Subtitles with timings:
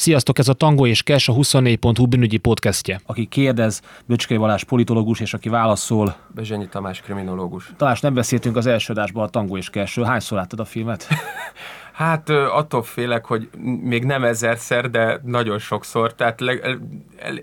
[0.00, 3.00] Sziasztok, ez a Tango és Kes, a 24.hu bűnügyi podcastje.
[3.06, 6.16] Aki kérdez, Böcskei Valás politológus, és aki válaszol.
[6.34, 7.72] Bezsenyi Tamás kriminológus.
[7.76, 10.04] Talán nem beszéltünk az első adásban a Tango és Kesről.
[10.04, 11.06] Hányszor láttad a filmet?
[12.00, 13.48] Hát attól félek, hogy
[13.82, 16.14] még nem ezerszer, de nagyon sokszor.
[16.14, 16.54] Tehát le,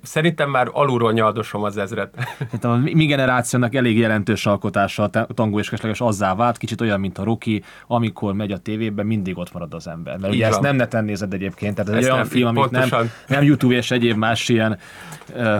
[0.01, 2.15] szerintem már alulról nyaldosom az ezret.
[2.51, 6.99] Hát a mi generációnak elég jelentős alkotása a tango és kesleges azzá vált, kicsit olyan,
[6.99, 10.17] mint a Rocky, amikor megy a tévében, mindig ott marad az ember.
[10.17, 10.53] Mert Így ugye van.
[10.53, 12.89] ezt nem neten nézed egyébként, tehát ez ezt egy olyan film, amit nem,
[13.27, 14.79] nem YouTube és egyéb más ilyen,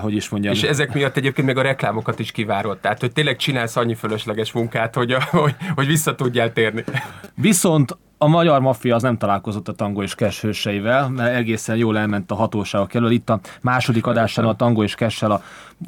[0.02, 0.54] hogy is mondjam.
[0.54, 2.78] És ezek miatt egyébként még a reklámokat is kivárod.
[2.78, 6.84] Tehát, hogy tényleg csinálsz annyi fölösleges munkát, hogy, hogy, hogy vissza tudjál térni.
[7.36, 12.32] Viszont a magyar maffia az nem találkozott a tango és cash mert egészen jól elment
[12.32, 13.12] a hatóságok elől.
[13.12, 15.42] Itt a második adásán a tango és cash a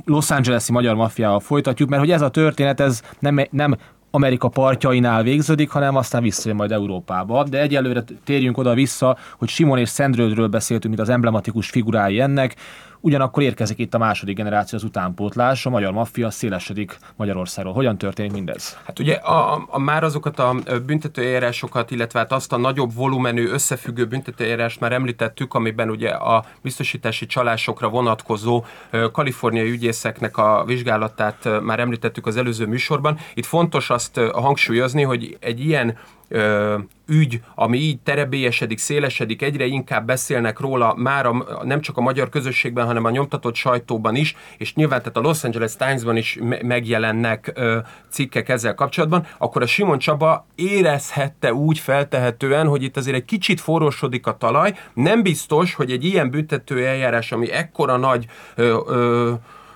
[0.05, 3.75] Los Angeles-i magyar maffiával folytatjuk, mert hogy ez a történet, ez nem, nem
[4.11, 7.43] Amerika partjainál végződik, hanem aztán visszajön majd Európába.
[7.43, 12.55] De egyelőre térjünk oda-vissza, hogy Simon és Szendrődről beszéltünk, mint az emblematikus figurái ennek.
[13.01, 17.73] Ugyanakkor érkezik itt a második generáció, az utánpótlás, a magyar maffia szélesedik Magyarországról.
[17.73, 18.77] Hogyan történik mindez?
[18.85, 20.55] Hát ugye a, a, már azokat a
[20.85, 27.25] büntetőeljárásokat, illetve hát azt a nagyobb volumenű összefüggő büntetőeljárást már említettük, amiben ugye a biztosítási
[27.25, 28.63] csalásokra vonatkozó
[29.11, 33.17] kaliforniai ügyészeknek a vizsgálatát már említettük az előző műsorban.
[33.33, 35.97] Itt fontos azt hangsúlyozni, hogy egy ilyen
[36.29, 36.77] ö,
[37.07, 42.29] ügy, ami így terebélyesedik, szélesedik, egyre inkább beszélnek róla már a, nem csak a magyar
[42.29, 46.61] közösségben, hanem a nyomtatott sajtóban is, és nyilván tehát a Los Angeles Times-ban is me-
[46.61, 47.77] megjelennek ö,
[48.09, 53.59] cikkek ezzel kapcsolatban, akkor a Simon Csaba érezhette úgy feltehetően, hogy itt azért egy kicsit
[53.59, 59.33] forrósodik a talaj, nem biztos, hogy egy ilyen büntető eljárás, ami ekkora nagy ö, ö,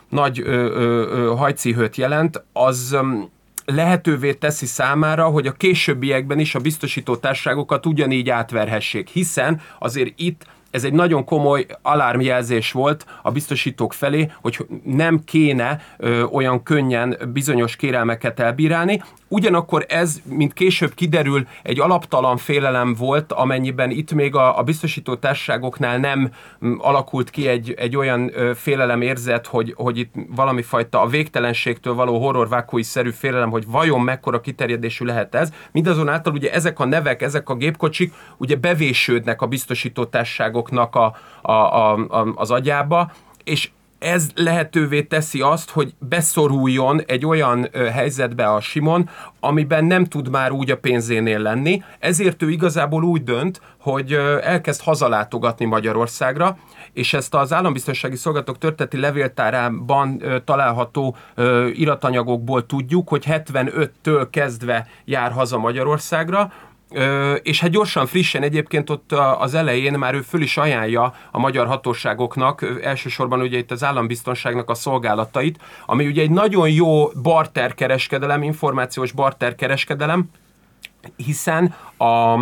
[0.09, 2.97] nagy ö, ö, hajcihőt jelent, az
[3.65, 10.45] lehetővé teszi számára, hogy a későbbiekben is a biztosító társaságokat ugyanígy átverhessék, hiszen azért itt
[10.71, 17.17] ez egy nagyon komoly alarmjelzés volt a biztosítók felé, hogy nem kéne ö, olyan könnyen
[17.33, 19.01] bizonyos kérelmeket elbírálni.
[19.33, 25.15] Ugyanakkor ez, mint később kiderül, egy alaptalan félelem volt, amennyiben itt még a, a biztosító
[25.15, 26.31] társaságoknál nem
[26.77, 32.19] alakult ki egy, egy olyan félelem érzet, hogy, hogy itt valami fajta a végtelenségtől való
[32.19, 35.53] horrorvákói szerű félelem, hogy vajon mekkora kiterjedésű lehet ez.
[35.71, 41.15] Mindazonáltal ugye ezek a nevek, ezek a gépkocsik ugye bevésődnek a biztosító társaságok fiataloknak a,
[41.41, 43.11] a, a, az agyába,
[43.43, 43.71] és
[44.03, 49.09] ez lehetővé teszi azt, hogy beszoruljon egy olyan helyzetbe a Simon,
[49.39, 54.81] amiben nem tud már úgy a pénzénél lenni, ezért ő igazából úgy dönt, hogy elkezd
[54.81, 56.57] hazalátogatni Magyarországra,
[56.93, 61.15] és ezt az állambiztonsági szolgálatok történeti levéltárában található
[61.73, 66.51] iratanyagokból tudjuk, hogy 75-től kezdve jár haza Magyarországra,
[67.41, 71.67] és hát gyorsan, frissen egyébként ott az elején már ő föl is ajánlja a magyar
[71.67, 79.11] hatóságoknak, elsősorban ugye itt az állambiztonságnak a szolgálatait, ami ugye egy nagyon jó barterkereskedelem, információs
[79.11, 80.29] barterkereskedelem,
[81.15, 82.39] hiszen a,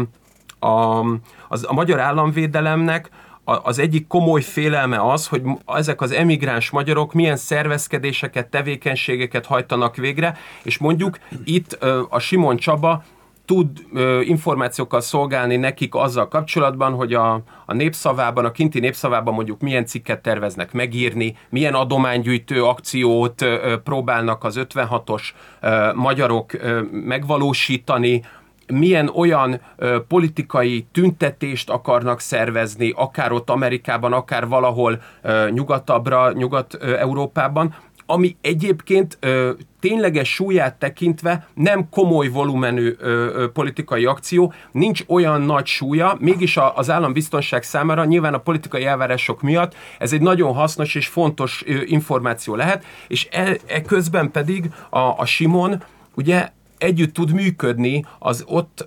[0.67, 1.05] a,
[1.47, 3.09] az, a magyar államvédelemnek
[3.43, 10.37] az egyik komoly félelme az, hogy ezek az emigráns magyarok milyen szervezkedéseket, tevékenységeket hajtanak végre,
[10.63, 11.73] és mondjuk itt
[12.09, 13.03] a Simon Csaba
[13.51, 17.33] tud ö, információkkal szolgálni nekik azzal kapcsolatban, hogy a,
[17.65, 24.43] a népszavában, a kinti népszavában mondjuk milyen cikket terveznek megírni, milyen adománygyűjtő akciót ö, próbálnak
[24.43, 25.21] az 56-os
[25.61, 28.23] ö, magyarok ö, megvalósítani,
[28.67, 37.75] milyen olyan ö, politikai tüntetést akarnak szervezni, akár ott Amerikában, akár valahol ö, nyugatabbra, Nyugat-Európában,
[38.11, 45.41] ami egyébként ö, tényleges súlyát tekintve nem komoly volumenű ö, ö, politikai akció, nincs olyan
[45.41, 50.53] nagy súlya, mégis a, az állambiztonság számára nyilván a politikai elvárások miatt ez egy nagyon
[50.53, 55.83] hasznos és fontos ö, információ lehet, és e, e közben pedig a, a Simon
[56.15, 56.49] ugye
[56.81, 58.79] együtt tud működni az ott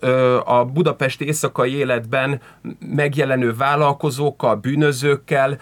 [0.45, 2.41] a budapesti éjszakai életben
[2.79, 5.59] megjelenő vállalkozókkal, bűnözőkkel,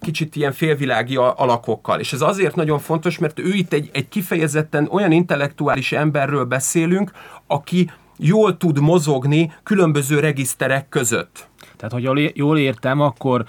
[0.00, 2.00] kicsit ilyen félvilági alakokkal.
[2.00, 7.10] És ez azért nagyon fontos, mert ő itt egy, egy kifejezetten olyan intellektuális emberről beszélünk,
[7.46, 11.48] aki jól tud mozogni különböző regiszterek között.
[11.76, 13.44] Tehát, hogy jól értem, akkor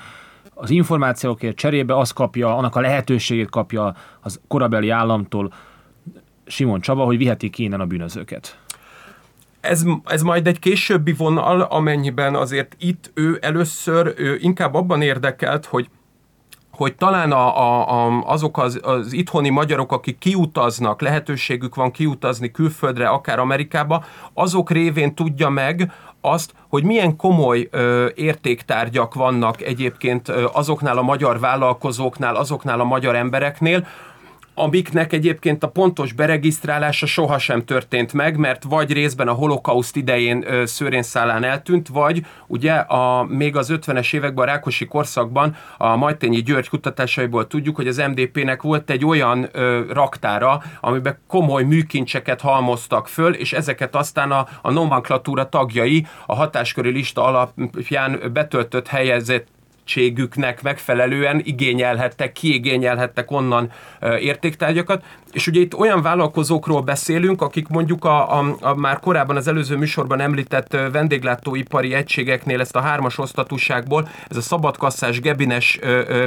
[0.53, 5.53] az információkért cserébe azt kapja, annak a lehetőségét kapja az korabeli államtól,
[6.47, 8.59] Simon Csaba, hogy viheti ki innen a bűnözőket.
[9.61, 15.65] Ez, ez majd egy későbbi vonal, amennyiben azért itt ő először ő inkább abban érdekelt,
[15.65, 15.89] hogy
[16.77, 22.51] hogy talán a, a, a, azok az, az itthoni magyarok, akik kiutaznak, lehetőségük van kiutazni
[22.51, 24.03] külföldre, akár Amerikába,
[24.33, 25.91] azok révén tudja meg
[26.21, 32.83] azt, hogy milyen komoly ö, értéktárgyak vannak egyébként ö, azoknál a magyar vállalkozóknál, azoknál a
[32.83, 33.87] magyar embereknél,
[34.59, 41.43] amiknek egyébként a pontos beregisztrálása sohasem történt meg, mert vagy részben a holokauszt idején szőrénszálán
[41.43, 47.47] eltűnt, vagy ugye a, még az 50-es években a Rákosi korszakban a Majtényi György kutatásaiból
[47.47, 53.53] tudjuk, hogy az MDP-nek volt egy olyan ö, raktára, amiben komoly műkincseket halmoztak föl, és
[53.53, 59.47] ezeket aztán a, a nomenklatúra tagjai a hatásköri lista alapján betöltött helyezett
[59.87, 63.71] érdekeltségüknek megfelelően igényelhettek, kiigényelhettek onnan
[64.19, 65.03] értéktárgyakat.
[65.31, 69.75] És ugye itt olyan vállalkozókról beszélünk, akik mondjuk a, a, a már korábban az előző
[69.75, 75.79] műsorban említett vendéglátóipari egységeknél ezt a hármas osztatúságból, ez a szabadkasszás, gebines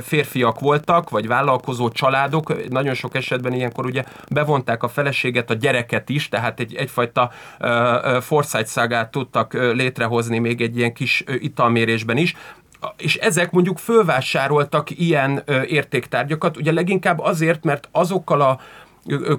[0.02, 6.08] férfiak voltak, vagy vállalkozó családok, nagyon sok esetben ilyenkor ugye bevonták a feleséget, a gyereket
[6.08, 7.30] is, tehát egy, egyfajta
[8.20, 12.34] foresight szágát tudtak létrehozni még egy ilyen kis italmérésben is
[12.96, 18.60] és ezek mondjuk fölvásároltak ilyen értéktárgyakat, ugye leginkább azért, mert azokkal a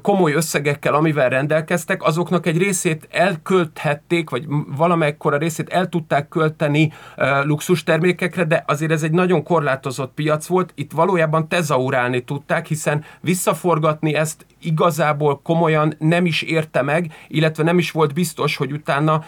[0.02, 4.46] komoly összegekkel, amivel rendelkeztek, azoknak egy részét elkölthették, vagy
[4.76, 10.46] valamekkora részét el tudták költeni uh, luxus termékekre, de azért ez egy nagyon korlátozott piac
[10.46, 17.63] volt, itt valójában tezaurálni tudták, hiszen visszaforgatni ezt igazából komolyan nem is érte meg, illetve
[17.63, 19.24] nem is volt biztos, hogy utána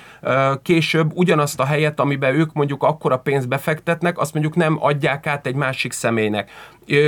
[0.62, 5.48] később ugyanazt a helyet, amiben ők mondjuk akkora pénzt befektetnek, azt mondjuk nem adják át
[5.48, 6.52] egy másik személynek.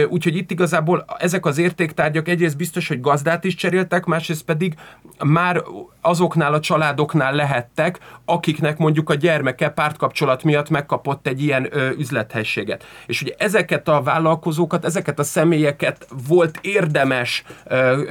[0.09, 4.75] Úgyhogy itt igazából ezek az értéktárgyak egyrészt biztos, hogy gazdát is cseréltek, másrészt pedig
[5.23, 5.63] már
[6.01, 12.83] azoknál a családoknál lehettek, akiknek mondjuk a gyermeke pártkapcsolat miatt megkapott egy ilyen ö, üzlethelységet.
[13.05, 18.01] És ugye ezeket a vállalkozókat, ezeket a személyeket volt érdemes ö,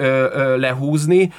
[0.56, 1.32] lehúzni,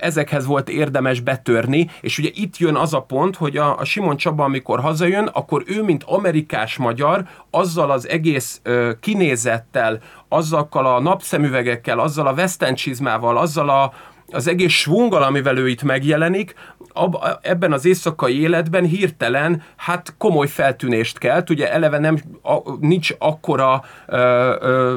[0.00, 4.16] ezekhez volt érdemes betörni, és ugye itt jön az a pont, hogy a, a Simon
[4.16, 8.62] Csaba, amikor hazajön, akkor ő, mint amerikás magyar, azzal az egész
[9.00, 13.92] kinézettel, azzal a napszemüvegekkel, azzal a vesztencsizmával, azzal a,
[14.30, 16.54] az egész svunggal, amivel ő itt megjelenik,
[16.92, 23.14] ab, ebben az éjszakai életben hirtelen hát komoly feltűnést kelt, ugye eleve nem, a, nincs
[23.18, 24.96] akkora ö, ö,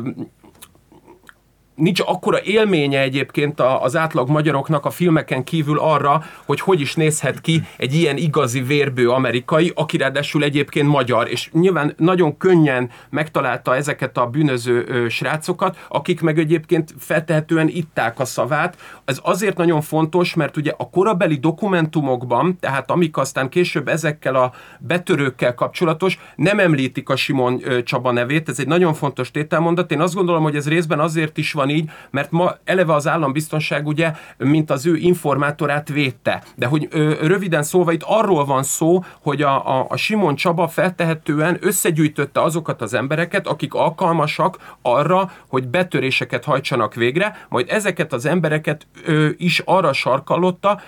[1.76, 7.42] nincs akkora élménye egyébként az átlag magyaroknak a filmeken kívül arra, hogy hogy is nézhet
[7.42, 13.76] ki egy ilyen igazi vérbő amerikai, aki ráadásul egyébként magyar, és nyilván nagyon könnyen megtalálta
[13.76, 18.78] ezeket a bűnöző srácokat, akik meg egyébként feltehetően itták a szavát.
[19.06, 24.52] Ez azért nagyon fontos, mert ugye a korabeli dokumentumokban, tehát amik aztán később ezekkel a
[24.80, 29.92] betörőkkel kapcsolatos, nem említik a Simon Csaba nevét, ez egy nagyon fontos tételmondat.
[29.92, 33.88] Én azt gondolom, hogy ez részben azért is van így, mert ma eleve az állambiztonság
[33.88, 36.44] ugye, mint az ő informátorát védte.
[36.56, 40.68] De hogy ö, röviden szólva itt arról van szó, hogy a, a, a Simon Csaba
[40.68, 48.26] feltehetően összegyűjtötte azokat az embereket, akik alkalmasak arra, hogy betöréseket hajtsanak végre, majd ezeket az
[48.26, 50.82] embereket ö, is arra sarkallotta,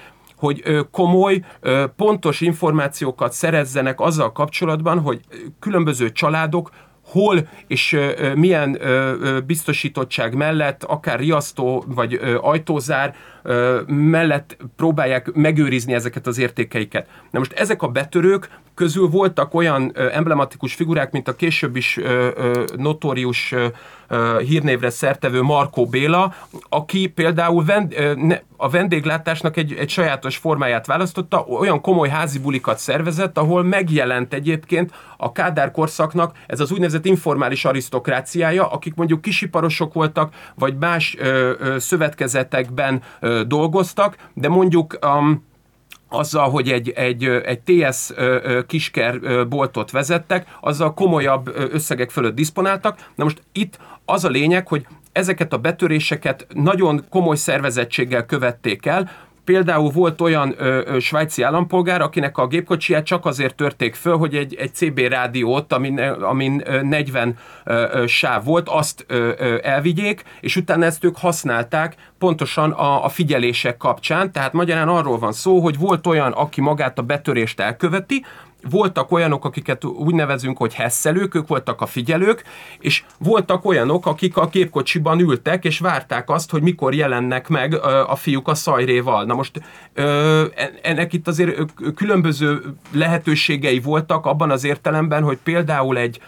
[0.44, 1.42] hogy komoly,
[1.96, 5.20] pontos információkat szerezzenek azzal kapcsolatban, hogy
[5.60, 6.70] különböző családok
[7.04, 7.98] hol és
[8.36, 8.80] milyen
[9.46, 13.16] biztosítottság mellett, akár riasztó vagy ajtózár
[13.88, 17.08] mellett próbálják megőrizni ezeket az értékeiket.
[17.32, 22.00] Na most ezek a betörők közül voltak olyan emblematikus figurák, mint a később is
[22.76, 23.54] notórius
[24.40, 26.34] hírnévre szertevő Markó Béla,
[26.70, 27.66] aki például
[28.58, 34.92] a vendéglátásnak egy, egy sajátos formáját választotta, olyan komoly házi bulikat szervezett, ahol megjelent egyébként
[35.18, 41.18] a Kádár korszaknak ez az úgynevezett informális arisztokráciája, akik mondjuk kisiparosok voltak, vagy más
[41.78, 45.44] szövetkezetekben ö, dolgoztak, de mondjuk um,
[46.10, 48.12] azzal, hogy egy, egy, egy TS
[48.68, 53.10] kisker boltot vezettek, azzal komolyabb összegek fölött diszponáltak.
[53.16, 59.12] Na most itt az a lényeg, hogy ezeket a betöréseket nagyon komoly szervezettséggel követték el,
[59.46, 64.36] Például volt olyan ö, ö, svájci állampolgár, akinek a gépkocsiját csak azért törték föl, hogy
[64.36, 70.24] egy, egy CB rádiót, amin, amin 40 ö, ö, sáv volt, azt ö, ö, elvigyék,
[70.42, 74.32] és utána ezt ők használták pontosan a, a figyelések kapcsán.
[74.32, 78.26] Tehát magyarán arról van szó, hogy volt olyan, aki magát a betörést elköveti,
[78.70, 82.44] voltak olyanok, akiket úgy nevezünk, hogy hesszelők, ők voltak a figyelők,
[82.80, 87.74] és voltak olyanok, akik a képkocsiban ültek, és várták azt, hogy mikor jelennek meg
[88.08, 89.26] a fiúk a szajréval.
[89.26, 89.62] Na most
[90.82, 91.60] ennek itt azért
[91.96, 96.22] különböző lehetőségei voltak abban az értelemben, hogy például egy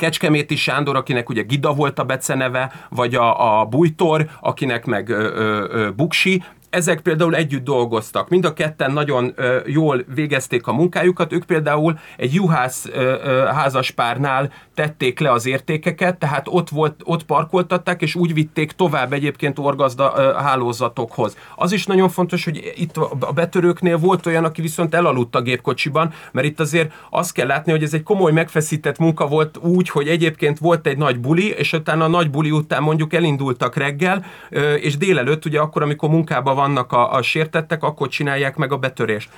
[0.00, 5.28] Kecskeméti Sándor, akinek ugye Gida volt a beceneve, vagy a, a Bújtor, akinek meg ö,
[5.70, 8.28] ö, Buksi, ezek például együtt dolgoztak.
[8.28, 11.32] Mind a ketten nagyon ö, jól végezték a munkájukat.
[11.32, 17.24] Ők például egy juhász ö, ö, házaspárnál tették le az értékeket, tehát ott, volt, ott
[17.24, 21.36] parkoltatták, és úgy vitték tovább egyébként orgazda ö, hálózatokhoz.
[21.56, 26.12] Az is nagyon fontos, hogy itt a betörőknél volt olyan, aki viszont elaludt a gépkocsiban,
[26.32, 30.08] mert itt azért azt kell látni, hogy ez egy komoly megfeszített munka volt úgy, hogy
[30.08, 34.74] egyébként volt egy nagy buli, és utána a nagy buli után mondjuk elindultak reggel, ö,
[34.74, 39.30] és délelőtt, ugye akkor, amikor munkában vannak a, a sértettek, akkor csinálják meg a betörést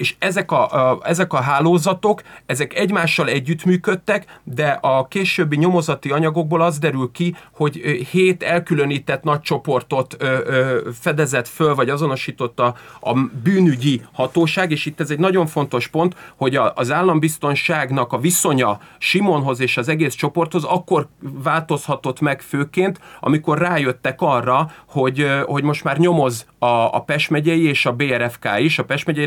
[0.00, 6.62] és ezek a, a, ezek a hálózatok, ezek egymással együttműködtek, de a későbbi nyomozati anyagokból
[6.62, 7.74] az derül ki, hogy
[8.10, 12.74] hét elkülönített nagy csoportot ö, ö, fedezett föl, vagy azonosított a,
[13.42, 18.80] bűnügyi hatóság, és itt ez egy nagyon fontos pont, hogy a, az állambiztonságnak a viszonya
[18.98, 25.84] Simonhoz és az egész csoporthoz akkor változhatott meg főként, amikor rájöttek arra, hogy, hogy most
[25.84, 29.24] már nyomoz a, a Pest megyei és a BRFK is, a Pest megyei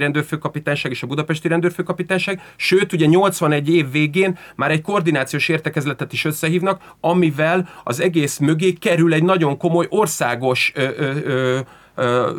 [0.64, 6.26] rendőrfőkapitányság és a Budapesti rendőrfőkapitányság, sőt, ugye 81 év végén már egy koordinációs értekezletet is
[6.26, 11.60] összehívnak, amivel az egész mögé kerül egy nagyon komoly országos ö, ö, ö,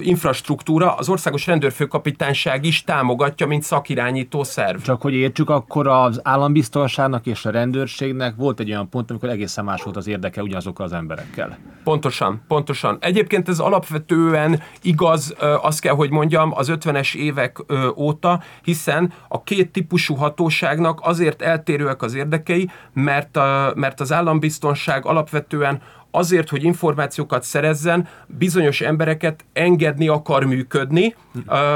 [0.00, 4.80] infrastruktúra, az országos rendőrfőkapitányság is támogatja, mint szakirányító szerv.
[4.80, 9.64] Csak hogy értsük, akkor az állambiztonságnak és a rendőrségnek volt egy olyan pont, amikor egészen
[9.64, 11.58] más volt az érdeke ugyanazokkal az emberekkel.
[11.84, 12.96] Pontosan, pontosan.
[13.00, 17.58] Egyébként ez alapvetően igaz, azt kell, hogy mondjam, az 50-es évek
[17.96, 23.38] óta, hiszen a két típusú hatóságnak azért eltérőek az érdekei, mert,
[23.74, 25.80] mert az állambiztonság alapvetően
[26.14, 31.14] azért, hogy információkat szerezzen, bizonyos embereket engedni akar működni.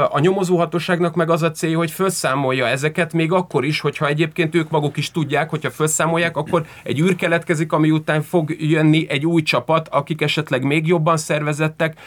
[0.09, 4.69] A nyomozóhatóságnak meg az a célja, hogy felszámolja ezeket, még akkor is, hogyha egyébként ők
[4.69, 9.41] maguk is tudják, hogyha felszámolják, akkor egy űr keletkezik, ami után fog jönni egy új
[9.41, 11.99] csapat, akik esetleg még jobban szervezettek,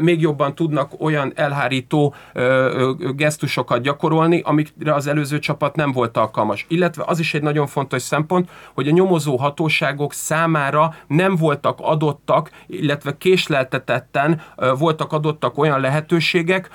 [0.00, 2.14] még jobban tudnak olyan elhárító
[3.16, 6.66] gesztusokat gyakorolni, amikre az előző csapat nem volt alkalmas.
[6.68, 12.50] Illetve az is egy nagyon fontos szempont, hogy a nyomozó hatóságok számára nem voltak adottak,
[12.66, 14.42] illetve késleltetetten
[14.78, 16.70] voltak adottak olyan lehetőségek,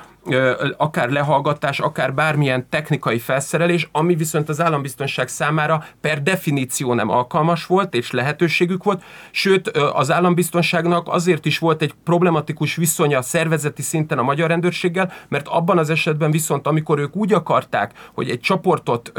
[0.77, 7.65] akár lehallgatás, akár bármilyen technikai felszerelés, ami viszont az állambiztonság számára per definíció nem alkalmas
[7.65, 14.17] volt, és lehetőségük volt, sőt az állambiztonságnak azért is volt egy problematikus viszonya szervezeti szinten
[14.17, 19.11] a magyar rendőrséggel, mert abban az esetben viszont, amikor ők úgy akarták, hogy egy csoportot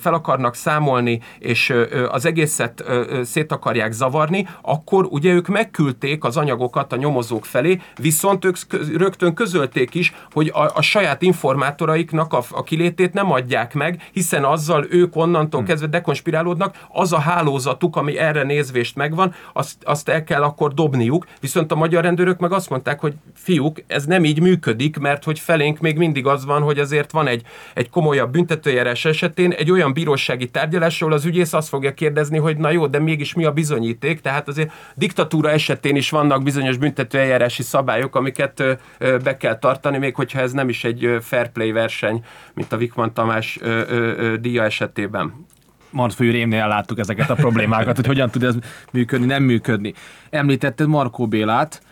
[0.00, 1.74] fel akarnak számolni, és
[2.08, 2.84] az egészet
[3.22, 8.56] szét akarják zavarni, akkor ugye ők megküldték az anyagokat a nyomozók felé, viszont ők
[8.96, 14.44] rögtön közölték is, hogy a, a saját informátoraiknak a, a kilétét nem adják meg, hiszen
[14.44, 15.68] azzal ők onnantól hmm.
[15.68, 21.26] kezdve dekonspirálódnak, az a hálózatuk, ami erre nézvést megvan, azt, azt el kell akkor dobniuk,
[21.40, 25.38] viszont a magyar rendőrök meg azt mondták, hogy fiúk, ez nem így működik, mert hogy
[25.38, 27.42] felénk még mindig az van, hogy azért van egy,
[27.74, 32.56] egy komolyabb büntetőjárás esetén egy olyan bírósági tárgyalás, ahol az ügyész azt fogja kérdezni, hogy
[32.56, 37.62] na jó, de mégis mi a bizonyíték, tehát azért diktatúra esetén is vannak bizonyos büntetőeljárási
[37.62, 38.62] szabályok, amiket
[38.98, 42.24] be kell tartani, még hogyha ez nem is egy fair play verseny,
[42.54, 45.46] mint a Vikman Tamás ö, ö, ö, díja esetében.
[45.90, 48.54] Martfői rémnél láttuk ezeket a problémákat, hogy hogyan tud ez
[48.92, 49.94] működni, nem működni.
[50.30, 51.82] Említetted Markó Bélát,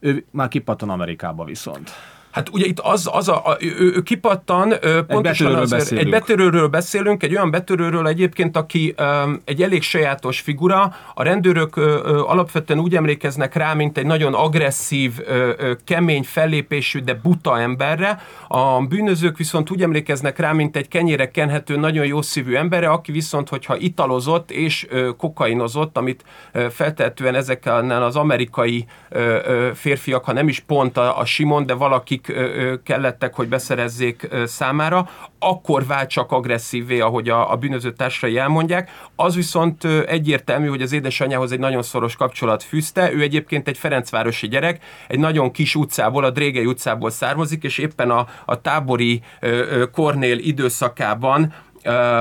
[0.00, 1.90] ő már kipattan Amerikába viszont.
[2.36, 4.74] Hát ugye itt az, az a, a ő, ő kipattan,
[5.06, 6.06] pontosan egy betörőről, azért, beszélünk.
[6.06, 11.76] egy betörőről beszélünk, egy olyan betörőről egyébként, aki um, egy elég sajátos figura, a rendőrök
[11.76, 11.84] uh,
[12.30, 18.80] alapvetően úgy emlékeznek rá, mint egy nagyon agresszív, uh, kemény fellépésű, de buta emberre, a
[18.80, 23.48] bűnözők viszont úgy emlékeznek rá, mint egy kenyére kenhető, nagyon jó szívű emberre, aki viszont,
[23.48, 26.24] hogyha italozott és uh, kokainozott, amit
[26.54, 31.66] uh, feltehetően ezekkel az amerikai uh, uh, férfiak, ha nem is pont a, a Simon,
[31.66, 32.24] de valakik
[32.84, 38.90] kellettek, hogy beszerezzék számára, akkor vált csak agresszívvé, ahogy a, a bűnöző társai elmondják.
[39.16, 43.12] Az viszont egyértelmű, hogy az édesanyjához egy nagyon szoros kapcsolat fűzte.
[43.12, 48.10] Ő egyébként egy Ferencvárosi gyerek, egy nagyon kis utcából, a Drégei utcából származik, és éppen
[48.10, 49.22] a, a tábori
[49.92, 51.54] Kornél időszakában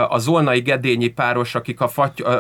[0.09, 1.87] a zolnai gedényi páros, akik a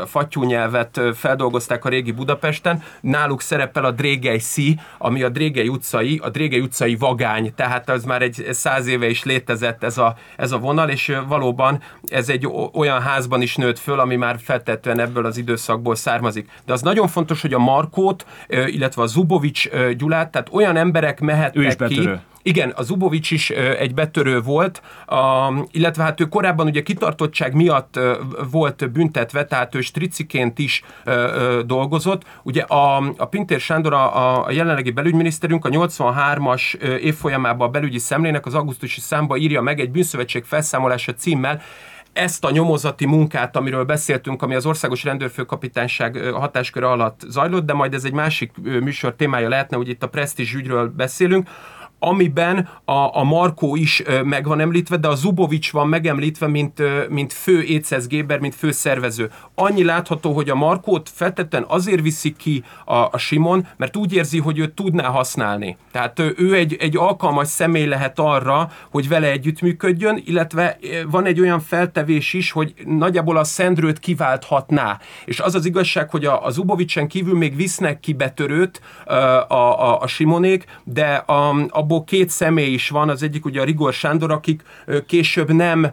[0.05, 6.19] fattyú nyelvet feldolgozták a régi Budapesten, náluk szerepel a Drégei Szí, ami a Drégei utcai,
[6.23, 10.51] a Drégei utcai vagány, tehát az már egy száz éve is létezett ez a, ez
[10.51, 15.25] a vonal, és valóban ez egy olyan házban is nőtt föl, ami már feltetően ebből
[15.25, 16.49] az időszakból származik.
[16.65, 21.87] De az nagyon fontos, hogy a Markót, illetve a Zubovics Gyulát, tehát olyan emberek mehettek
[21.87, 22.09] ki,
[22.47, 24.81] Igen, az Zubovics is egy betörő volt,
[25.71, 27.99] illetve hát ő korábban ugye kitartottság miatt
[28.51, 30.83] volt büntetve, tehát ő striciként is
[31.65, 32.23] dolgozott.
[32.43, 38.45] Ugye a, a Pintér Sándor, a, a jelenlegi belügyminiszterünk a 83-as évfolyamában a belügyi szemlének
[38.45, 41.61] az augusztusi számba írja meg egy bűnszövetség felszámolása címmel,
[42.13, 47.93] ezt a nyomozati munkát, amiről beszéltünk, ami az Országos Rendőrfőkapitányság hatásköre alatt zajlott, de majd
[47.93, 51.49] ez egy másik műsor témája lehetne, hogy itt a presztízs ügyről beszélünk,
[51.99, 57.33] amiben a, a Markó is meg van említve, de a Zubovics van megemlítve, mint, mint
[57.33, 59.31] fő Écesz Géber, mint fő szervező.
[59.55, 64.39] Annyi látható, hogy a Markót feltetten azért viszi ki a, a Simon, mert úgy érzi,
[64.39, 65.77] hogy ő tudná használni.
[65.91, 70.77] Tehát ő egy, egy alkalmas személy lehet arra, hogy vele együttműködjön, illetve
[71.09, 74.99] van egy olyan feltevés is, hogy nagyjából a Szendrőt kiválthatná.
[75.25, 79.13] És az az igazság, hogy a, a Zubovicsen kívül még visznek ki betörőt a,
[79.53, 83.63] a, a Simonék, de a, abból abból két személy is van, az egyik ugye a
[83.63, 84.63] Rigor Sándor, akik
[85.05, 85.91] később nem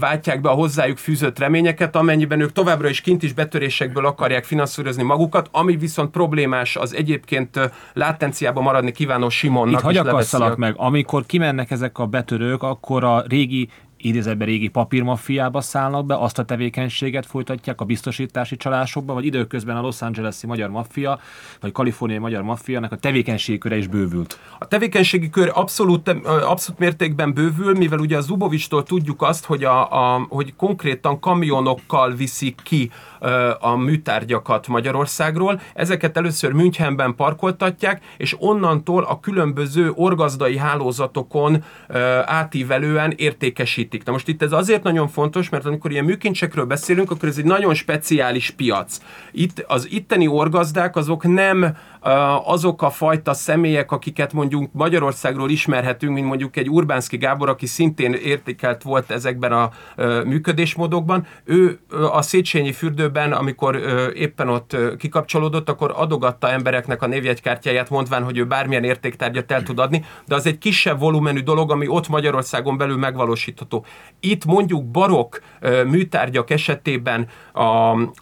[0.00, 5.02] váltják be a hozzájuk fűzött reményeket, amennyiben ők továbbra is kint is betörésekből akarják finanszírozni
[5.02, 9.78] magukat, ami viszont problémás az egyébként látenciában maradni kívánó Simonnak.
[9.78, 16.06] Itt hagyakasszalak meg, amikor kimennek ezek a betörők, akkor a régi idézetben régi papírmaffiába szállnak
[16.06, 21.18] be, azt a tevékenységet folytatják a biztosítási csalásokba, vagy időközben a Los Angeles-i magyar maffia,
[21.60, 24.38] vagy kaliforniai magyar maffiának a tevékenységi köre is bővült.
[24.58, 30.14] A tevékenységi kör abszolút, abszolút mértékben bővül, mivel ugye a Zubovistól tudjuk azt, hogy, a,
[30.14, 32.90] a, hogy konkrétan kamionokkal viszik ki
[33.60, 35.60] a műtárgyakat Magyarországról.
[35.74, 41.64] Ezeket először Münchenben parkoltatják, és onnantól a különböző orgazdai hálózatokon
[42.24, 44.04] átívelően értékesítik.
[44.04, 47.44] Na most itt ez azért nagyon fontos, mert amikor ilyen műkincsekről beszélünk, akkor ez egy
[47.44, 48.98] nagyon speciális piac.
[49.32, 51.76] Itt az itteni orgazdák azok nem
[52.44, 58.12] azok a fajta személyek, akiket mondjuk Magyarországról ismerhetünk, mint mondjuk egy Urbánszki Gábor, aki szintén
[58.12, 59.70] értékelt volt ezekben a
[60.24, 61.78] működésmódokban, ő
[62.12, 63.80] a Széchenyi fürdőben, amikor
[64.14, 69.78] éppen ott kikapcsolódott, akkor adogatta embereknek a névjegykártyáját, mondván, hogy ő bármilyen értéktárgyat el tud
[69.78, 73.84] adni, de az egy kisebb volumenű dolog, ami ott Magyarországon belül megvalósítható.
[74.20, 75.40] Itt mondjuk barok
[75.86, 77.62] műtárgyak esetében a,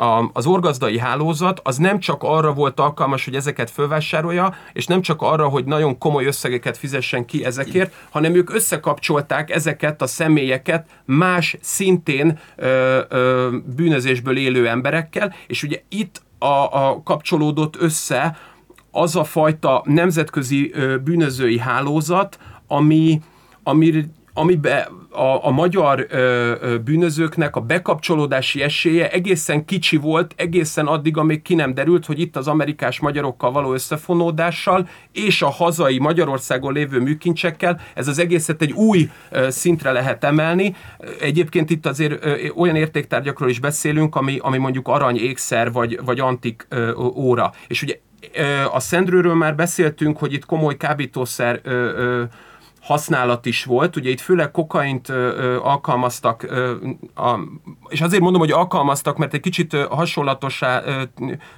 [0.04, 5.00] a, az orgazdai hálózat az nem csak arra volt alkalmas, hogy ezeket fölvásárolja, és nem
[5.00, 10.86] csak arra, hogy nagyon komoly összegeket fizessen ki ezekért, hanem ők összekapcsolták ezeket a személyeket
[11.04, 18.36] más szintén ö, ö, bűnözésből élő emberekkel, és ugye itt a, a kapcsolódott össze
[18.90, 23.20] az a fajta nemzetközi ö, bűnözői hálózat, ami,
[23.62, 26.16] ami amiben a, a magyar ö,
[26.60, 32.20] ö, bűnözőknek a bekapcsolódási esélye egészen kicsi volt, egészen addig, amíg ki nem derült, hogy
[32.20, 38.62] itt az amerikás magyarokkal való összefonódással és a hazai Magyarországon lévő műkincsekkel ez az egészet
[38.62, 40.74] egy új ö, szintre lehet emelni.
[41.20, 46.20] Egyébként itt azért ö, olyan értéktárgyakról is beszélünk, ami, ami mondjuk arany ékszer vagy, vagy
[46.20, 47.52] antik ö, óra.
[47.66, 47.98] És ugye
[48.72, 52.22] a Szendrőről már beszéltünk, hogy itt komoly kábítószer ö, ö,
[52.84, 53.96] használat is volt.
[53.96, 56.46] Ugye itt főleg kokaint ö, alkalmaztak,
[57.88, 60.82] és azért mondom, hogy alkalmaztak, mert egy kicsit hasonlatosá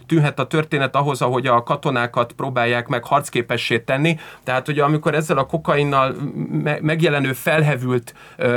[0.07, 4.17] tűnhet a történet ahhoz, ahogy a katonákat próbálják meg harcképessé tenni.
[4.45, 6.15] Tehát ugye amikor ezzel a kokainnal
[6.63, 8.15] me- megjelenő felhevült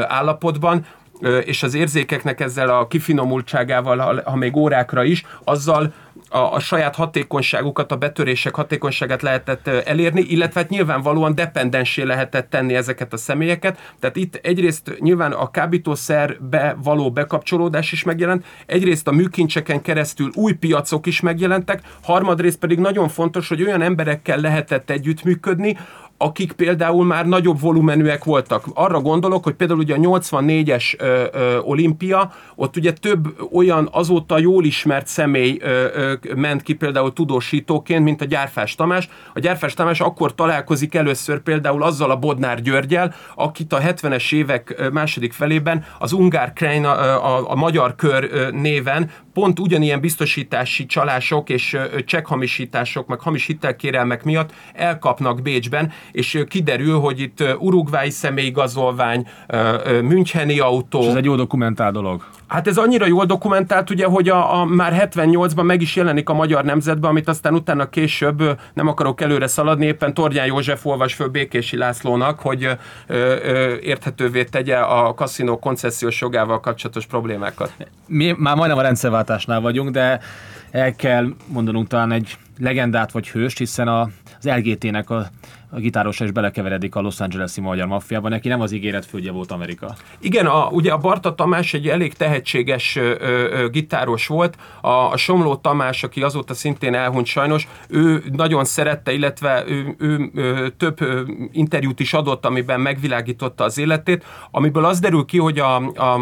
[0.07, 0.85] állapotban
[1.43, 5.93] és az érzékeknek ezzel a kifinomultságával, ha még órákra is, azzal
[6.29, 12.75] a, a saját hatékonyságukat, a betörések hatékonyságát lehetett elérni, illetve hát nyilvánvalóan dependensé lehetett tenni
[12.75, 13.93] ezeket a személyeket.
[13.99, 20.53] Tehát itt egyrészt nyilván a kábítószerbe való bekapcsolódás is megjelent, egyrészt a műkincseken keresztül új
[20.53, 25.77] piacok is megjelentek, harmadrészt pedig nagyon fontos, hogy olyan emberekkel lehetett együttműködni,
[26.21, 28.65] akik például már nagyobb volumenűek voltak.
[28.73, 34.39] Arra gondolok, hogy például ugye a 84-es ö, ö, olimpia, ott ugye több olyan azóta
[34.39, 39.09] jól ismert személy ö, ö, ment ki például tudósítóként, mint a Gyárfás Tamás.
[39.33, 44.89] A Gyárfás Tamás akkor találkozik először például azzal a Bodnár Györgyel, akit a 70-es évek
[44.91, 51.49] második felében az Ungár Krein, a, a, a magyar kör néven pont ugyanilyen biztosítási csalások
[51.49, 59.27] és csekhamisítások, meg hamis hitelkérelmek miatt elkapnak Bécsben, és kiderül, hogy itt urugvái személyigazolvány,
[60.01, 60.99] Müncheni autó.
[61.01, 62.25] És ez egy jó dokumentált dolog.
[62.49, 66.33] Hát ez annyira jól dokumentált, ugye, hogy a, a már 78-ban meg is jelenik a
[66.33, 71.27] Magyar Nemzetben, amit aztán utána később, nem akarok előre szaladni, éppen Tordján József olvas föl
[71.27, 72.73] Békési Lászlónak, hogy ö,
[73.07, 77.73] ö, érthetővé tegye a kaszinó koncesziós jogával kapcsolatos problémákat.
[78.07, 80.19] Mi már majdnem a rendszerváltásnál vagyunk, de
[80.71, 84.01] el kell mondanunk talán egy legendát vagy hőst, hiszen a,
[84.39, 85.27] az LGT-nek a
[85.71, 88.29] a gitárosa is belekeveredik a Los Angeles-i magyar maffiába.
[88.29, 89.95] Neki nem az ígéret földje volt Amerika.
[90.19, 94.57] Igen, a, ugye a Barta Tamás egy elég tehetséges ö, ö, gitáros volt.
[94.81, 100.31] A, a Somló Tamás, aki azóta szintén elhunyt sajnos, ő nagyon szerette, illetve ő, ő,
[100.33, 105.59] ő több ö, interjút is adott, amiben megvilágította az életét, amiből az derül ki, hogy
[105.59, 106.13] a, a,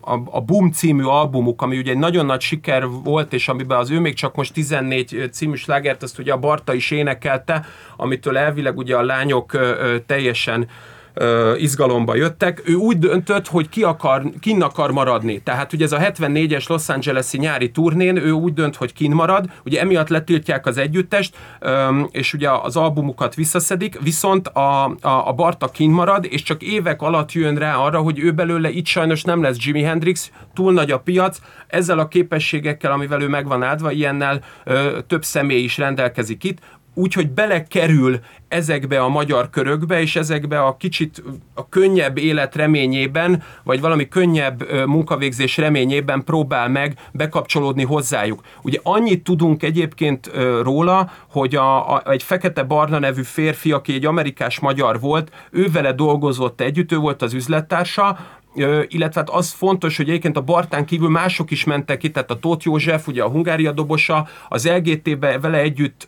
[0.00, 3.90] a, a Boom című albumuk, ami ugye egy nagyon nagy siker volt, és amiben az
[3.90, 7.64] ő még csak most 14 című slágert, azt ugye a Barta is énekelte,
[7.96, 9.58] amitől elvileg ugye a lányok
[10.06, 10.68] teljesen
[11.56, 12.62] izgalomba jöttek.
[12.64, 15.40] Ő úgy döntött, hogy ki akar, kin akar maradni.
[15.42, 19.44] Tehát ugye ez a 74-es Los Angeles-i nyári turnén ő úgy dönt, hogy kin marad,
[19.64, 21.36] ugye emiatt letiltják az együttest,
[22.10, 27.02] és ugye az albumukat visszaszedik, viszont a, a, a Barta kin marad, és csak évek
[27.02, 30.90] alatt jön rá arra, hogy ő belőle itt sajnos nem lesz Jimi Hendrix, túl nagy
[30.90, 34.40] a piac, ezzel a képességekkel, amivel ő megvan áldva, ilyennel
[35.06, 36.58] több személy is rendelkezik itt,
[36.98, 41.22] úgyhogy belekerül ezekbe a magyar körökbe, és ezekbe a kicsit
[41.54, 48.42] a könnyebb élet reményében, vagy valami könnyebb munkavégzés reményében próbál meg bekapcsolódni hozzájuk.
[48.62, 50.30] Ugye annyit tudunk egyébként
[50.62, 55.92] róla, hogy a, a, egy fekete-barna nevű férfi, aki egy amerikás magyar volt, ő vele
[55.92, 58.18] dolgozott együtt, ő volt az üzlettársa,
[58.88, 62.38] illetve hát az fontos, hogy egyébként a Bartán kívül mások is mentek ki, tehát a
[62.38, 66.06] Tóth József, ugye a Hungária dobosa, az LGT-be vele együtt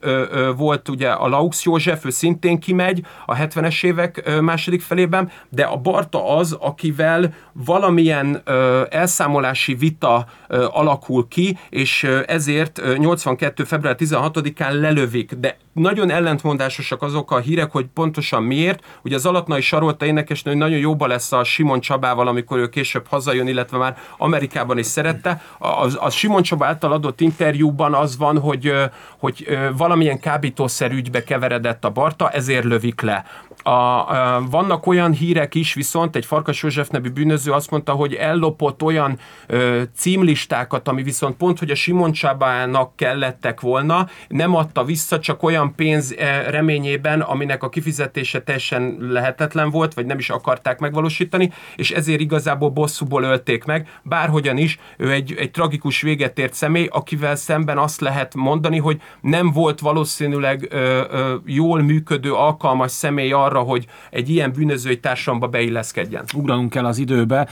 [0.56, 5.76] volt ugye a Laux József, ő szintén kimegy a 70-es évek második felében, de a
[5.76, 8.42] Barta az, akivel valamilyen
[8.90, 10.26] elszámolási vita
[10.70, 13.64] alakul ki, és ezért ö, 82.
[13.64, 18.84] február 16-án lelövik, de nagyon ellentmondásosak azok a hírek, hogy pontosan miért.
[19.02, 23.46] Ugye az Alatnai Sarolta énekesnő nagyon jóba lesz a Simon Csabával, amikor ő később hazajön,
[23.46, 25.42] illetve már Amerikában is szerette.
[25.58, 28.72] A, a Simon Csaba által adott interjúban az van, hogy,
[29.18, 33.24] hogy valamilyen kábítószer ügybe keveredett a Barta, ezért lövik le.
[33.62, 38.14] A, a, vannak olyan hírek is, viszont egy Farkas József nevű bűnöző azt mondta, hogy
[38.14, 44.84] ellopott olyan ö, címlistákat, ami viszont pont, hogy a Simon Csabának kellettek volna, nem adta
[44.84, 46.14] vissza, csak olyan pénz
[46.48, 52.70] reményében, aminek a kifizetése teljesen lehetetlen volt, vagy nem is akarták megvalósítani, és ezért igazából
[52.70, 58.00] bosszúból ölték meg, bárhogyan is, ő egy, egy tragikus véget ért személy, akivel szemben azt
[58.00, 64.28] lehet mondani, hogy nem volt valószínűleg ö, ö, jól működő, alkalmas személy arra, hogy egy
[64.28, 66.24] ilyen bűnözői társadalomba beilleszkedjen.
[66.34, 67.48] Ugranunk kell az időbe.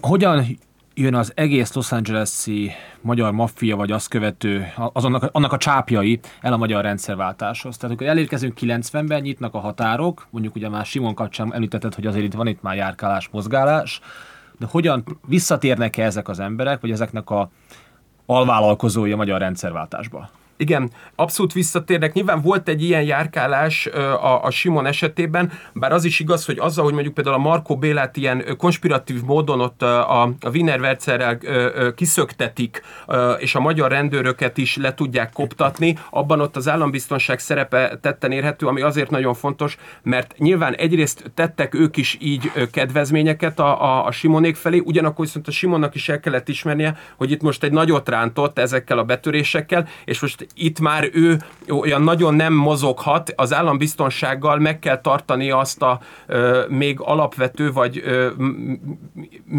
[0.00, 0.58] Hogyan
[0.94, 6.20] jön az egész Los Angeles-i magyar maffia, vagy azt követő, az annak, annak a csápjai
[6.40, 7.76] el a magyar rendszerváltáshoz.
[7.76, 12.24] Tehát amikor elérkezünk 90-ben, nyitnak a határok, mondjuk ugye már Simon kapcsán említetted, hogy azért
[12.24, 14.00] itt van itt már járkálás, mozgálás,
[14.58, 17.50] de hogyan visszatérnek-e ezek az emberek, vagy ezeknek a
[18.26, 20.30] alvállalkozói a magyar rendszerváltásba?
[20.60, 22.12] Igen, abszolút visszatérnek.
[22.12, 26.84] Nyilván volt egy ilyen járkálás a, a Simon esetében, bár az is igaz, hogy azzal,
[26.84, 31.38] hogy mondjuk például a Marco Bélát ilyen konspiratív módon ott a, a Wiener Vercerrel
[31.94, 32.82] kiszöktetik,
[33.38, 38.66] és a magyar rendőröket is le tudják koptatni, abban ott az állambiztonság szerepe tetten érhető,
[38.66, 44.10] ami azért nagyon fontos, mert nyilván egyrészt tettek ők is így kedvezményeket a, a, a
[44.10, 48.08] Simonék felé, ugyanakkor viszont a Simonnak is el kellett ismernie, hogy itt most egy nagyot
[48.08, 54.58] rántott ezekkel a betörésekkel, és most itt már ő olyan nagyon nem mozoghat, az állambiztonsággal
[54.58, 58.28] meg kell tartani azt a ö, még alapvető, vagy ö,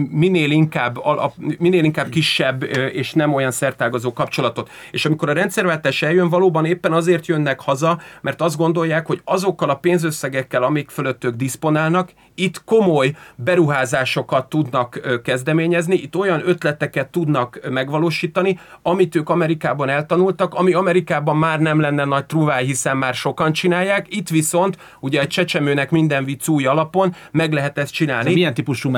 [0.09, 4.69] minél inkább, alap, minél inkább kisebb ö, és nem olyan szertágazó kapcsolatot.
[4.91, 9.69] És amikor a rendszerváltás eljön, valóban éppen azért jönnek haza, mert azt gondolják, hogy azokkal
[9.69, 17.59] a pénzösszegekkel, amik fölött ők diszponálnak, itt komoly beruházásokat tudnak kezdeményezni, itt olyan ötleteket tudnak
[17.69, 23.53] megvalósítani, amit ők Amerikában eltanultak, ami Amerikában már nem lenne nagy truváj, hiszen már sokan
[23.53, 28.27] csinálják, itt viszont ugye egy csecsemőnek minden vicc új alapon meg lehet ezt csinálni.
[28.27, 28.89] Ez milyen típusú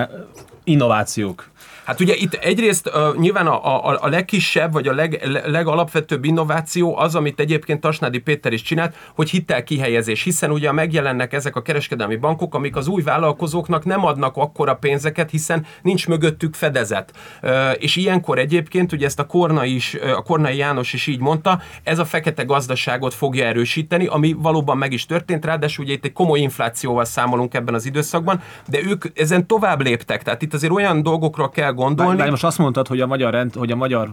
[0.63, 1.51] innovációk?
[1.83, 6.97] Hát ugye itt egyrészt uh, nyilván a, a, a legkisebb, vagy a leg, legalapvetőbb innováció
[6.97, 11.61] az, amit egyébként Tasnádi Péter is csinált, hogy hitel kihelyezés, hiszen ugye megjelennek ezek a
[11.61, 17.13] kereskedelmi bankok, amik az új vállalkozóknak nem adnak akkora pénzeket, hiszen nincs mögöttük fedezet.
[17.41, 21.61] Uh, és ilyenkor egyébként, ugye ezt a Korna is, a Kornai János is így mondta,
[21.83, 26.13] ez a fekete gazdaságot fogja erősíteni, ami valóban meg is történt, ráadásul ugye itt egy
[26.13, 31.03] komoly inflációval számolunk ebben az időszakban, de ők ezen tovább léptek, tehát itt azért olyan
[31.03, 32.17] dolgokról kell gondolni.
[32.17, 34.11] Bár most azt mondtad, hogy a magyar, rend, hogy a magyar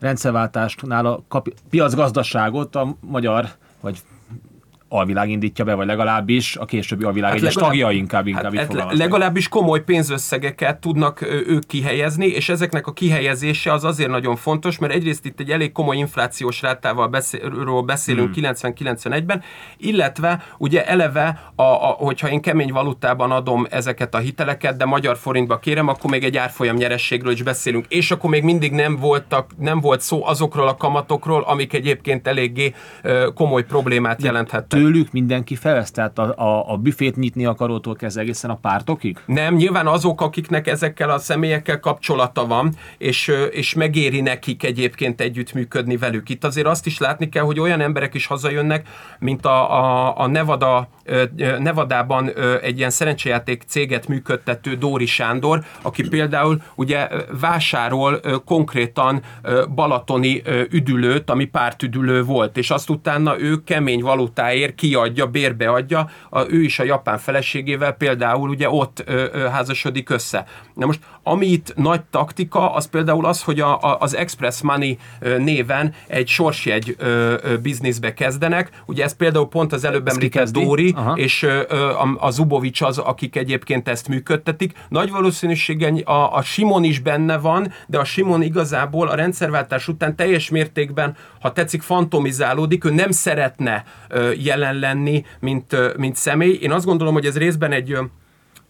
[0.00, 3.48] rendszerváltásnál a kapi, piacgazdaságot a magyar,
[3.80, 3.98] vagy
[4.92, 8.92] alvilág indítja be, vagy legalábbis a későbbi alvilág hát egyes tagja inkább, inkább hát, hát
[8.96, 14.92] Legalábbis komoly pénzösszegeket tudnak ők kihelyezni, és ezeknek a kihelyezése az azért nagyon fontos, mert
[14.92, 18.44] egyrészt itt egy elég komoly inflációs rátával beszél, beszélünk hmm.
[18.52, 19.42] 90-91-ben,
[19.76, 25.16] illetve ugye eleve, a, a, hogyha én kemény valutában adom ezeket a hiteleket, de magyar
[25.16, 29.50] forintba kérem, akkor még egy árfolyam nyerességről is beszélünk, és akkor még mindig nem voltak,
[29.58, 32.74] nem volt szó azokról a kamatokról, amik egyébként eléggé
[33.34, 38.50] komoly problémát jelenthettek tőlük mindenki felvesz, tehát a, a, a büfét nyitni akarótól kezdve egészen
[38.50, 39.18] a pártokig?
[39.26, 45.96] Nem, nyilván azok, akiknek ezekkel a személyekkel kapcsolata van, és, és megéri nekik egyébként együttműködni
[45.96, 46.28] velük.
[46.28, 48.88] Itt azért azt is látni kell, hogy olyan emberek is hazajönnek,
[49.18, 50.88] mint a, a, a Nevada,
[51.58, 52.30] Nevadában
[52.62, 57.08] egy ilyen szerencsejáték céget működtető Dóri Sándor, aki például ugye
[57.40, 59.22] vásárol konkrétan
[59.74, 66.08] balatoni üdülőt, ami pártüdülő volt, és azt utána ő kemény valutáért bérért kiadja, bérbe adja,
[66.30, 70.44] a, ő is a japán feleségével például ugye ott ö, ö, házasodik össze.
[70.74, 74.98] Na most, ami itt nagy taktika, az például az, hogy a, a, az Express Money
[75.38, 78.70] néven egy sorsjegy ö, ö, bizniszbe kezdenek.
[78.86, 81.16] Ugye ez például pont az előbb említett Dóri, Aha.
[81.16, 84.72] és ö, a, a Zubovics az, akik egyébként ezt működtetik.
[84.88, 90.16] Nagy valószínűséggel a, a Simon is benne van, de a Simon igazából a rendszerváltás után
[90.16, 96.58] teljes mértékben, ha tetszik, fantomizálódik, ő nem szeretne ö, jelen lenni, mint, mint személy.
[96.62, 97.96] Én azt gondolom, hogy ez részben egy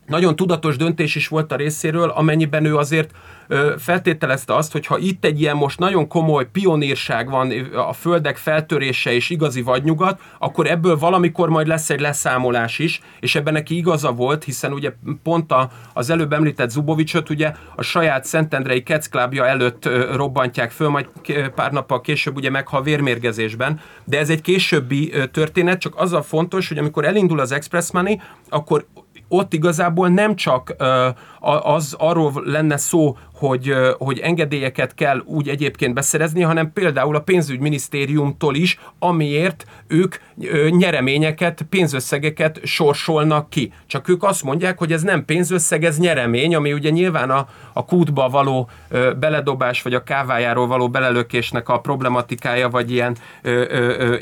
[0.06, 3.10] nagyon tudatos döntés is volt a részéről, amennyiben ő azért
[3.78, 9.12] feltételezte azt, hogy ha itt egy ilyen most nagyon komoly pionírság van, a földek feltörése
[9.12, 14.12] és igazi vadnyugat, akkor ebből valamikor majd lesz egy leszámolás is, és ebben neki igaza
[14.12, 19.88] volt, hiszen ugye pont a, az előbb említett Zubovicsot ugye a saját Szentendrei Kecklábja előtt
[20.14, 21.08] robbantják föl, majd
[21.54, 26.68] pár nappal később ugye meghal vérmérgezésben, de ez egy későbbi történet, csak az a fontos,
[26.68, 28.86] hogy amikor elindul az Express Money, akkor
[29.28, 30.74] ott igazából nem csak
[31.40, 38.54] az arról lenne szó, hogy, hogy engedélyeket kell úgy egyébként beszerezni, hanem például a pénzügyminisztériumtól
[38.54, 40.16] is, amiért ők
[40.70, 43.72] nyereményeket, pénzösszegeket sorsolnak ki.
[43.86, 47.84] Csak ők azt mondják, hogy ez nem pénzösszeg, ez nyeremény, ami ugye nyilván a, a
[47.84, 48.68] kútba való
[49.18, 54.16] beledobás, vagy a kávájáról való belelökésnek a problematikája, vagy ilyen ö, ö,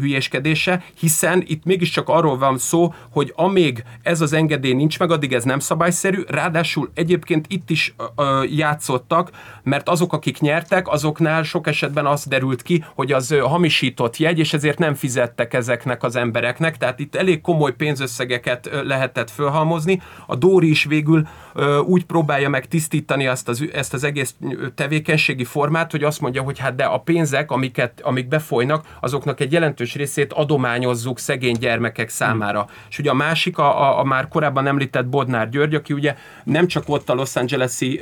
[0.00, 5.34] hülyéskedése, hiszen itt mégiscsak arról van szó, hogy amíg ez az engedély nincs meg, addig
[5.36, 9.30] ez nem szabályszerű, ráadásul egyébként itt is ö, játszottak,
[9.62, 14.38] mert azok, akik nyertek, azoknál sok esetben az derült ki, hogy az ö, hamisított jegy,
[14.38, 20.02] és ezért nem fizettek ezeknek az embereknek, tehát itt elég komoly pénzösszegeket ö, lehetett fölhalmozni.
[20.26, 24.34] A Dóri is végül ö, úgy próbálja meg tisztítani ezt az, ezt az egész
[24.74, 29.52] tevékenységi formát, hogy azt mondja, hogy hát de a pénzek, amiket, amik befolynak, azoknak egy
[29.52, 32.62] jelentős részét adományozzuk szegény gyermekek számára.
[32.62, 32.74] Hmm.
[32.88, 36.66] És ugye a másik, a, a, a már korábban említett Bodnár György, aki ugye nem
[36.66, 38.00] csak ott a Los Angeles-i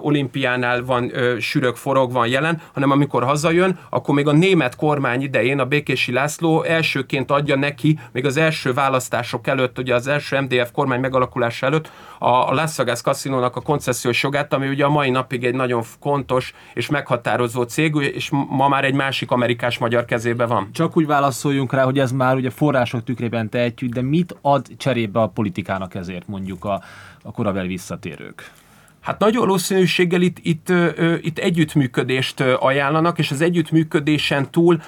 [0.00, 5.58] olimpiánál van sürök forog, van jelen, hanem amikor hazajön, akkor még a német kormány idején
[5.58, 10.70] a Békési László elsőként adja neki, még az első választások előtt, ugye az első MDF
[10.72, 15.10] kormány megalakulása előtt, a, a Las Vegas kaszinónak a koncesziós jogát, ami ugye a mai
[15.10, 20.46] napig egy nagyon fontos és meghatározó cég, és ma már egy másik amerikás magyar kezébe
[20.46, 20.68] van.
[20.72, 25.20] Csak úgy válaszoljunk rá, hogy ez már ugye források tükrében tehetjük, de mit ad cserébe
[25.20, 26.82] a politikának ezért mondjuk a,
[27.22, 28.50] a korabeli visszatérők?
[29.00, 30.72] Hát nagy valószínűséggel itt, itt,
[31.20, 34.80] itt együttműködést ajánlanak, és az együttműködésen túl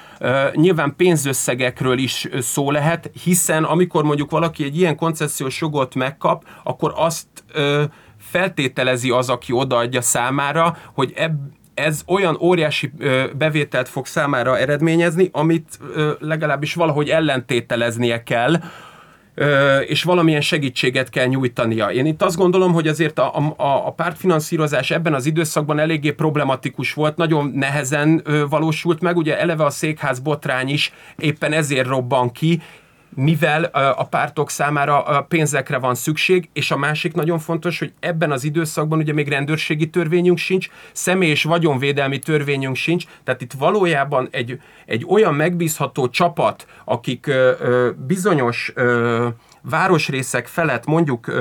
[0.53, 6.93] nyilván pénzösszegekről is szó lehet, hiszen amikor mondjuk valaki egy ilyen koncesziós jogot megkap, akkor
[6.97, 7.27] azt
[8.19, 11.39] feltételezi az, aki odaadja számára, hogy ebb,
[11.75, 12.93] ez olyan óriási
[13.39, 15.79] bevételt fog számára eredményezni, amit
[16.19, 18.55] legalábbis valahogy ellentételeznie kell,
[19.87, 21.87] és valamilyen segítséget kell nyújtania.
[21.87, 26.93] Én itt azt gondolom, hogy azért a, a, a pártfinanszírozás ebben az időszakban eléggé problematikus
[26.93, 32.61] volt, nagyon nehezen valósult meg, ugye eleve a székház botrány is éppen ezért robban ki,
[33.15, 33.65] mivel
[33.97, 38.99] a pártok számára pénzekre van szükség, és a másik nagyon fontos, hogy ebben az időszakban
[38.99, 45.05] ugye még rendőrségi törvényünk sincs, személy és vagyonvédelmi törvényünk sincs, tehát itt valójában egy, egy
[45.09, 47.31] olyan megbízható csapat, akik
[48.07, 48.73] bizonyos
[49.63, 51.33] városrészek felett mondjuk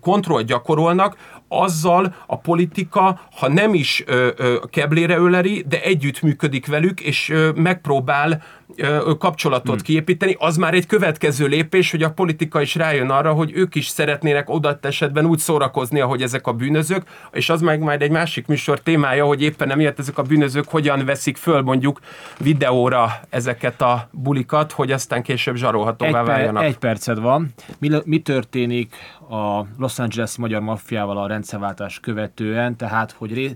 [0.00, 1.16] kontroll gyakorolnak,
[1.48, 7.50] azzal a politika, ha nem is ö, ö, keblére öleri, de együttműködik velük, és ö,
[7.54, 8.42] megpróbál
[8.76, 9.84] ö, kapcsolatot hmm.
[9.84, 13.86] kiépíteni, az már egy következő lépés, hogy a politika is rájön arra, hogy ők is
[13.86, 18.46] szeretnének oda esetben úgy szórakozni, ahogy ezek a bűnözők, és az meg majd egy másik
[18.46, 22.00] műsor témája, hogy éppen emiatt ezek a bűnözők hogyan veszik föl mondjuk
[22.38, 26.62] videóra ezeket a bulikat, hogy aztán később zsarolhatóvá egy váljanak.
[26.62, 27.54] Egy perced van.
[27.78, 28.94] Mi, mi történik
[29.30, 33.54] a Los Angeles magyar maffiával a rendszerváltás követően, tehát hogy ré,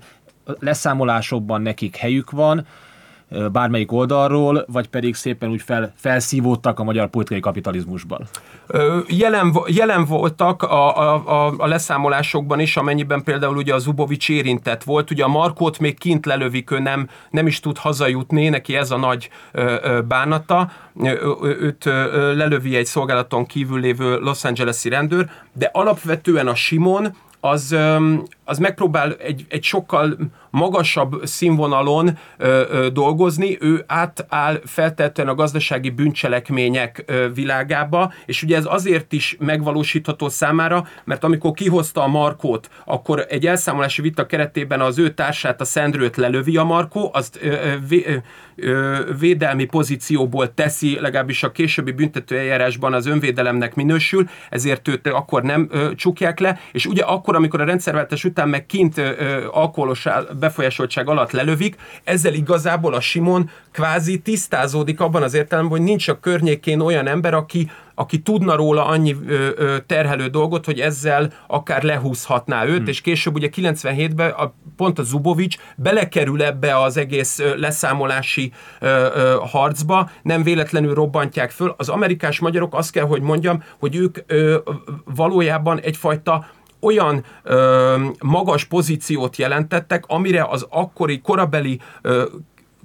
[0.58, 2.66] leszámolásokban nekik helyük van,
[3.52, 8.28] bármelyik oldalról, vagy pedig szépen úgy fel, felszívódtak a magyar politikai kapitalizmusban?
[9.06, 14.82] Jelen, jelen voltak a, a, a, a leszámolásokban is, amennyiben például ugye az Zubovics érintett
[14.82, 15.10] volt.
[15.10, 18.96] Ugye a Markót még kint lelövik, ő nem, nem is tud hazajutni, neki ez a
[18.96, 19.30] nagy
[20.08, 20.70] bánata.
[21.42, 21.84] Őt
[22.34, 27.76] lelövi egy szolgálaton kívül lévő Los Angeles-i rendőr, de alapvetően a Simon az,
[28.50, 30.16] az megpróbál egy, egy sokkal
[30.50, 38.56] magasabb színvonalon ö, ö, dolgozni, ő átáll feltétlenül a gazdasági bűncselekmények ö, világába, és ugye
[38.56, 44.80] ez azért is megvalósítható számára, mert amikor kihozta a Markót, akkor egy elszámolási vita keretében
[44.80, 47.56] az ő társát, a Szendrőt lelövi a Markó, azt ö,
[47.90, 48.14] ö,
[48.56, 55.68] ö, védelmi pozícióból teszi, legalábbis a későbbi büntetőeljárásban az önvédelemnek minősül, ezért őt akkor nem
[55.70, 60.07] ö, csukják le, és ugye akkor, amikor a rendszerváltás után meg kint ö, alkoholos
[60.38, 66.20] befolyásoltság alatt lelövik, ezzel igazából a Simon kvázi tisztázódik abban az értelemben, hogy nincs a
[66.20, 71.83] környékén olyan ember, aki, aki tudna róla annyi ö, ö, terhelő dolgot, hogy ezzel akár
[71.83, 72.87] lehúzhatná őt, hmm.
[72.87, 78.87] és később ugye 97-ben a, pont a Zubovics belekerül ebbe az egész ö, leszámolási ö,
[79.14, 81.74] ö, harcba, nem véletlenül robbantják föl.
[81.76, 84.59] Az amerikás magyarok azt kell, hogy mondjam, hogy ők ö,
[85.05, 86.46] valójában egyfajta
[86.80, 92.24] olyan ö, magas pozíciót jelentettek, amire az akkori korabeli ö,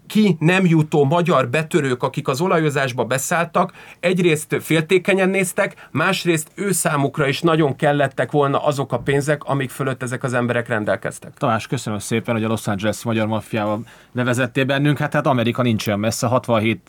[0.07, 7.27] ki nem jutó magyar betörők, akik az olajozásba beszálltak, egyrészt féltékenyen néztek, másrészt ő számukra
[7.27, 11.33] is nagyon kellettek volna azok a pénzek, amik fölött ezek az emberek rendelkeztek.
[11.37, 13.79] Tamás, köszönöm szépen, hogy a Los Angeles magyar maffiával
[14.11, 14.97] bevezettél bennünk.
[14.97, 16.79] Hát, hát Amerika nincs olyan messze, 67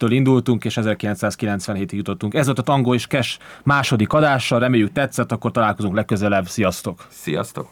[0.00, 2.34] től indultunk, és 1997-ig jutottunk.
[2.34, 6.46] Ez volt a Tango és Cash második adása, reméljük tetszett, akkor találkozunk legközelebb.
[6.46, 7.06] Sziasztok!
[7.08, 7.68] Sziasztok!